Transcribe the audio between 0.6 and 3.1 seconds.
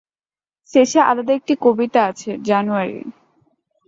শেষে আলাদা একটি কবিতা আছে ‘জানুয়ারি’।